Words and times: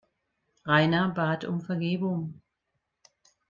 Rainer 0.65 1.09
bat 1.09 1.43
um 1.45 1.61
Vergebung. 1.61 2.41